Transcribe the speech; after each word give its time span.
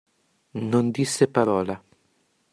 Non 0.71 0.85
disse 0.97 1.25
parola. 1.37 1.75